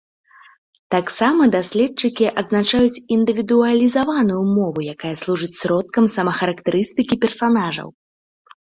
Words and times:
Таксама 0.95 1.41
даследчыкі 1.55 2.25
адзначаюць 2.43 3.01
індывідуалізаваную 3.17 4.41
мову, 4.57 4.79
якая 4.97 5.13
служыць 5.23 5.55
сродкам 5.63 6.13
самахарактарыстыкі 6.17 7.15
персанажаў. 7.25 7.89